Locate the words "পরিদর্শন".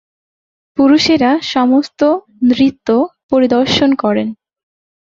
3.29-3.89